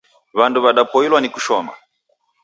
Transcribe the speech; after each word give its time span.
Wandu 0.33 0.57
wadapoilwa 0.65 1.21
ni 1.21 1.29
kushoma. 1.33 1.73